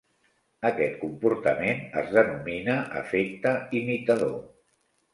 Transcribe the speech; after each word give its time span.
Aquest 0.69 0.95
comportament 1.01 1.85
es 2.03 2.11
denomina 2.17 2.81
"efecte 3.05 3.55
imitador". 3.85 4.39